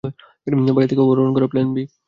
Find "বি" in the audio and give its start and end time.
1.75-1.83